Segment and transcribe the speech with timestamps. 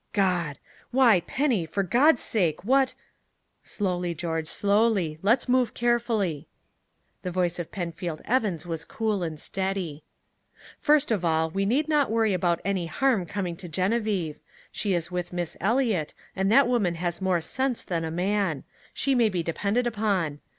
[0.13, 0.57] God
[0.89, 2.95] Why, Penny, for God's sake, what"
[3.63, 5.19] "Slowly, George slowly.
[5.21, 6.47] Let's move carefully."
[7.21, 10.03] The voice of Penfield Evans was cool and steady,
[10.79, 14.37] "First of all, we need not worry about any harm coming to Geneviève.
[14.71, 18.63] She is with Miss Eliot, and that woman has more sense than a man.
[18.95, 20.39] She may be depended upon.